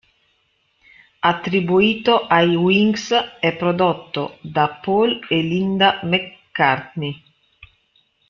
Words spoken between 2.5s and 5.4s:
Wings, è prodotto da Paul